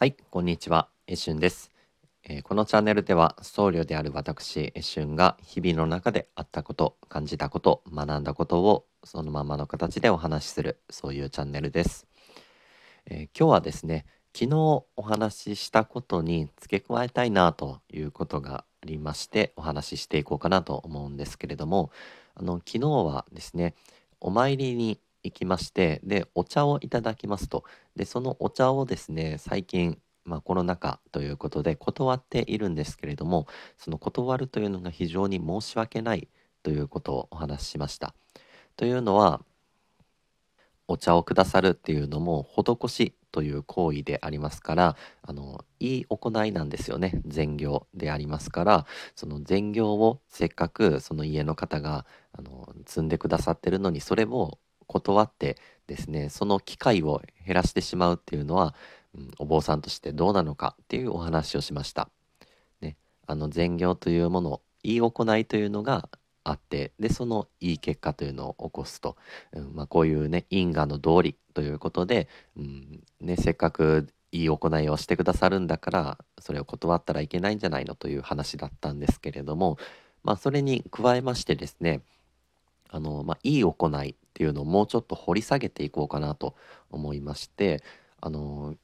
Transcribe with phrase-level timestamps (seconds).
[0.00, 0.88] はい、こんにちは。
[1.06, 1.70] えしゅんです、
[2.24, 12.06] えー、このチャンネルでは僧侶である私、えしゅんが日々の中であったこと、感じたこと、学んだことをそのままの形でお話しする、そういうチャンネルです。
[13.10, 14.56] えー、今日はですね、昨日
[14.96, 21.90] お話ししたことに付け加えたいなということがありましてお話ししていこうかなと思うんですけれども
[22.34, 23.74] あの昨日はですね
[24.18, 27.64] お参りに行きましてでお茶をいただきますと
[27.96, 33.46] でそのお茶をですね最近まあ、コロナ禍ということで断っているんですけれども
[33.78, 36.28] その断るというのが非常に申し訳ない
[36.62, 38.14] ということをお話ししました。
[38.76, 39.42] というのは
[40.86, 54.58] お茶をくださるっていうのも施しという行為でありますからあのいい行いなんですよね善行でありますからその善行をせっかくその家の方があの積んでくださってるのにそれを
[54.90, 58.74] 断ってですねその機会を減らしてしまうっていうのは、
[59.14, 62.10] うん、お坊さんとしてどうなのかっていうお話をしました。
[62.80, 66.08] ね、あの善行というものいい行いというのが
[66.42, 69.16] あってでそのいい結果というのを起こすと、
[69.52, 79.78] うんまあ、こういうね因果の道理ということで、うんね、せっかくいい行いをしてくださるんだからそれを断ったらいけないんじゃないのという話だったんですけれども、
[80.22, 82.00] まあ、それに加えましてですね
[82.88, 86.54] あの、まあ、いい行いていうのをもうちょっと掘り下げていこうかなと
[86.90, 87.82] 思いまして
[88.22, 88.74] あの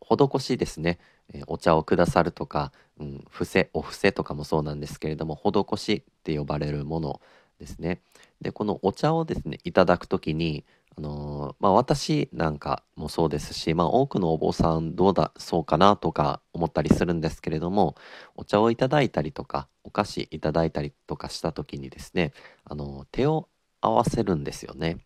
[0.00, 0.98] 施しですね、
[1.46, 7.20] お茶をくださるとか、うん、伏せお布施とかもそうなんですけれども施しって呼ばれるもの
[7.58, 8.00] ですね。
[8.40, 10.64] でこのお茶をですねいただく時に
[10.96, 17.94] あの、まあ、私なんかもそうですし、まあ、多くのお坊さんどうだそうかなとか思ったりするんですけれども
[18.36, 22.32] お茶をいただいたりとかお菓子いただいたりとかした時にですね、
[22.64, 23.48] あのー、手を
[23.82, 25.04] 合わせるんですよね。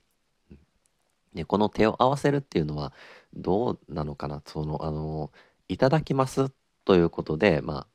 [1.34, 2.92] でこの手を合わせるっていうのは
[3.34, 4.40] どうなのかな？
[4.46, 5.32] そのあの、
[5.68, 6.50] いただきます
[6.84, 7.86] ということで、まあ、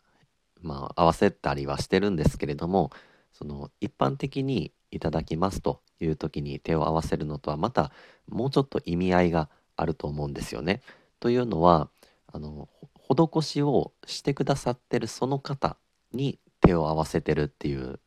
[0.62, 2.92] まあ合わせたりはしてるんですけれども
[3.32, 7.92] その一般的にいただきますという時に手を合わせるのとはまた
[8.28, 10.82] もうちょっと意味合いがあると思うんですよね。
[11.20, 11.90] というのは
[12.32, 12.68] あの
[13.10, 15.78] 施しをしてくださってるその方
[16.14, 18.00] に手を合わせてるっていう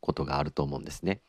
[0.00, 1.20] ことがあると思うんですね。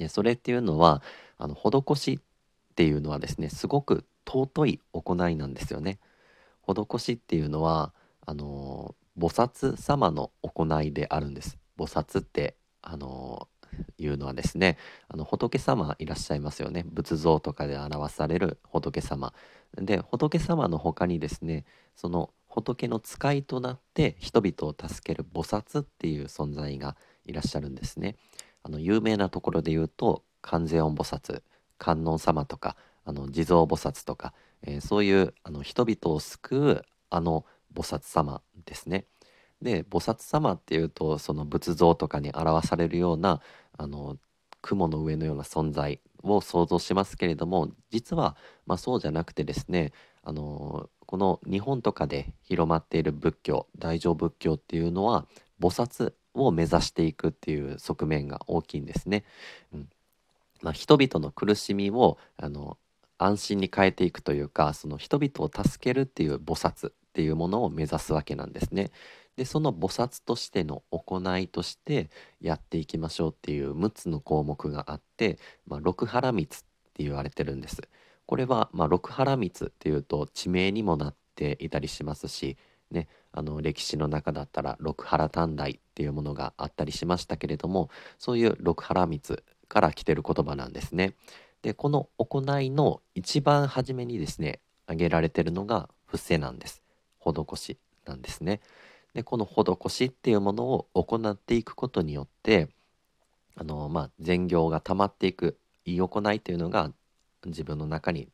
[0.00, 1.02] でそれっていうのは
[1.38, 5.98] あの施しっていうのはですねすごく尊い行いなんですよね。
[6.66, 7.92] 施しっていうのは
[8.26, 11.58] あの菩薩様の行いであるんです。
[11.78, 13.48] 菩薩ってあの
[13.98, 14.78] いうのはですね
[15.08, 19.32] あの仏様いらっしゃいますよね仏像とかで表される仏様
[19.76, 28.16] で仏様の他にですねその仏の使いとなって人々を助ける菩薩っていう存在がいらっしゃるんですね
[28.62, 31.42] あの有名なところで言うと観世音菩薩
[31.78, 37.44] 観音様とかあの地蔵菩薩とか、えー、そういうあの人々を救うあの
[37.74, 39.06] 菩薩様ですね。
[39.62, 43.40] で菩薩様っていうとその仏像とかに表されるような
[43.76, 44.16] あの
[44.62, 49.92] 雲の上のような存在を想像しますけれども実は、まあ、そうじゃなくてですね
[50.22, 55.26] あのこの日本とかで広まっている仏教大乗仏教っていうのは
[55.60, 59.24] 菩薩を目指していくっていう側面が大きいんですね。
[59.72, 59.88] うん
[60.62, 62.76] まあ、人々の苦しみをあの
[63.18, 68.90] 安心に変えていくというかその人々を助けるっていう菩薩っていうものを目指すわけなんですね。
[69.36, 76.48] でその菩薩としての行いとしてやっていきましょうっていう6つの項目があって、まあ、六原光っ
[76.92, 77.80] て言われてるんです。
[78.26, 82.58] これは、まあ、六原光っていうと地名にもなっていたりしますし、
[82.90, 91.12] ね、あの歴史の中だったら六原短大っていうものがあったりしましたけれどもそういう六原光から来てる言葉なんですね。
[91.60, 96.82] でこの行いの一番初めにですね挙げられてるのが伏せなんです。
[97.20, 98.62] 施しなんですね。
[99.12, 102.70] でこの施しっていうものを行っていくことによって
[103.54, 106.90] あの、まあ、善行がたまっていくいい行いというのが
[107.44, 108.30] 自分の中に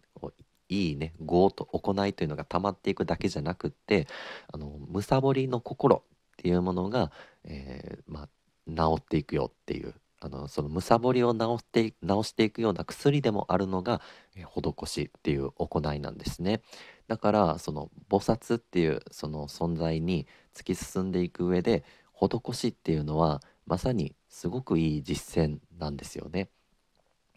[0.68, 4.06] いいね業と行いというのがたまっていくだけじゃなくって
[4.52, 6.04] あのむさぼりの心
[6.36, 7.10] っていうものが、
[7.44, 8.28] えー、まあ、
[8.68, 14.00] 治っていくよっていうあのそのむさぼりを治して治していくような薬でもあるのが、
[14.34, 16.62] えー、施しっていう行いなんですね。
[17.06, 26.48] だからその菩薩っていうその存在に突き進んでいく上で施しっていうのはまさにすごくいい実践なんですよね。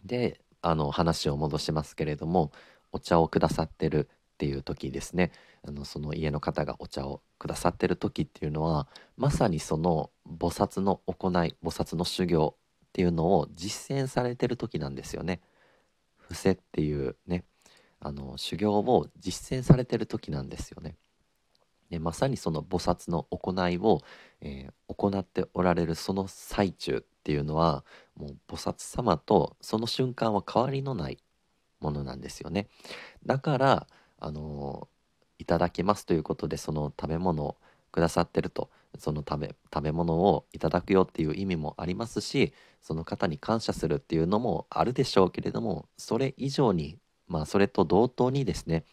[0.04, 2.52] であの話を戻しますけれども
[2.92, 4.08] お茶をくださってる
[4.40, 5.32] っていう時ですね
[5.62, 8.88] あのその家の方がお茶をくださってる時っていうのは
[9.18, 15.42] まさにその菩薩の行い菩薩の修行っていうのを実践されてる時なんですよね。
[16.16, 17.44] 伏せっていうね
[18.00, 20.96] あの修行を実践されてる時なんですよね。
[21.90, 24.00] でまさにその菩薩の行いを、
[24.40, 27.84] えー、行っておられるその最中っていうのは
[28.16, 31.18] もう菩薩様とその瞬間は変わりのない
[31.80, 32.68] ものなんですよね。
[33.26, 33.86] だから
[34.20, 34.88] あの
[35.38, 37.56] いただきますということでその食べ物を
[37.92, 42.52] くださってるとその食べ食べ物をいただくよっていう意味もありますし
[42.82, 48.84] その方に感謝するっていうのもあるでしょうけれどもそれ以上にまあそれと同等にですね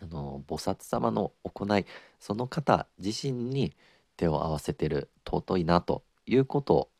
[0.00, 1.86] あの菩薩様の行い
[2.18, 3.76] その方自身に
[4.16, 6.90] 手を合わせてる尊いなということ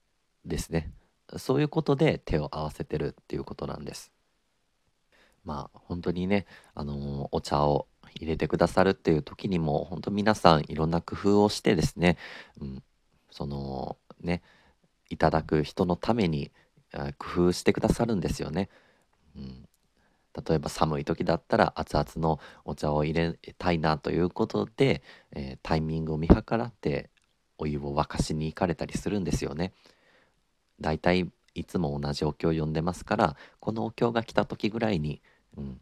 [0.44, 0.90] ですね。
[1.38, 4.13] そういうことで手を合わせてるっていうことなんです。
[5.44, 12.16] まあ本当にねあのお茶を入れてくださるっていう時にも本当皆さんいろんな工夫をしてですね、
[12.60, 12.82] うん、
[13.30, 14.42] そのね
[15.10, 16.50] いただく人のために
[17.18, 18.68] 工夫してくださるんですよね。
[19.36, 19.68] うん、
[20.46, 25.02] 例えば寒い時だったら熱々のお茶を入れたいなということで、
[25.32, 27.10] えー、タイミングを見計らって
[27.58, 29.72] お湯を沸かしに行かれたりするんですよね。
[30.80, 35.20] だいたいいつも同じお経を読んでますからこのお経が来た時ぐらいに、
[35.56, 35.80] うん、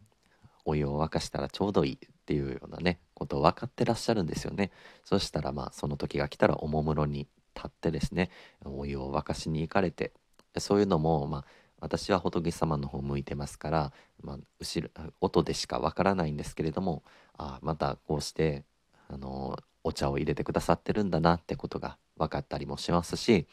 [0.65, 4.71] お湯を沸かしたらちょうどいいっていうようなねことを分かってらっしゃるんですよね。
[5.03, 8.29] そしたらまあその時が来たらおもむろに立ってですね
[8.63, 10.11] お湯を沸かしに行かれて
[10.57, 11.45] そういうのもまあ
[11.79, 14.89] 私は仏様の方向いてますから、まあ、後ろ
[15.19, 17.03] 音でしかわからないんですけれども
[17.37, 18.63] あまたこうして
[19.09, 23.47] あのお茶を入れてくださってるんだなってことが分かったりもしますし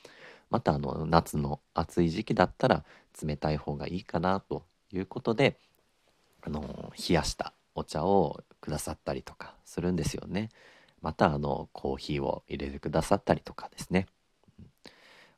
[0.48, 2.84] またあの夏の暑い時期だったら
[3.20, 5.56] 冷たい方がいいかなということで
[6.42, 10.48] あの冷やしたお茶をくださったりとかするんですよね。
[11.00, 14.06] またあのコーヒーを入れてくださったりとかですね。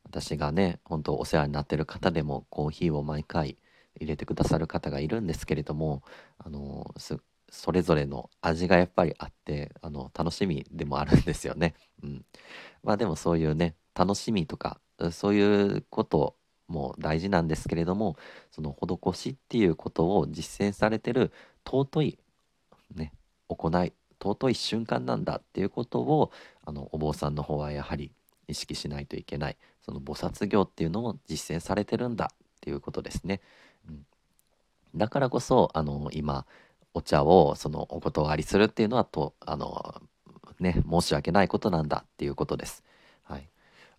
[0.03, 3.57] 私がね本当お世話になってる方でもコーヒーを毎回
[3.99, 6.03] 入れてくださる方がいるんですけれども
[6.37, 6.93] あの
[7.49, 11.75] それぞれの味がやっぱりあってあの楽しみでもあるんですよね。
[12.03, 12.25] うん、
[12.83, 14.79] まあでもそういうね楽しみとか
[15.11, 16.35] そういうこと
[16.67, 18.17] も大事なんですけれども
[18.51, 21.31] その施しっていうことを実践されてる
[21.65, 22.19] 尊い
[22.95, 23.13] ね
[23.47, 26.31] 行い尊い瞬間なんだっていうことを
[26.65, 28.11] あのお坊さんの方はやはり
[28.47, 33.41] 意識しないといけないその菩薩業っていうのを実践されてるんだっていうことですね。
[33.89, 34.05] うん、
[34.95, 36.45] だからこそあの今
[36.93, 40.01] お茶をそのお断りするっていうのはとあの
[40.59, 42.83] ね申し訳ないことなんだっていうことです。
[43.23, 43.49] はい。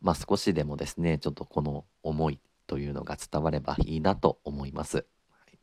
[0.01, 5.07] まあ少しでもですねちょっとこの思いというのが伝わればいいなと思います。
[5.31, 5.59] はい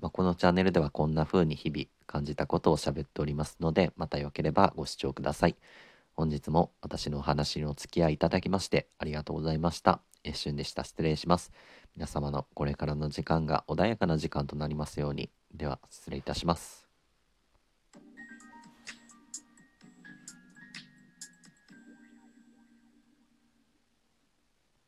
[0.00, 5.56] まあ、このチャンネルではこんな風に日々感じたことを喋っておりますのでまたよければご視聴ください。
[6.14, 10.00] 本日も私のお話にお付き合いいただきましてありがとうございました。
[10.24, 10.84] 一瞬でした。
[10.84, 11.52] 失礼します。
[11.94, 15.30] 皆様のこれからの時間が穏やかな時間となりますように。
[15.54, 16.87] では、失礼いたします。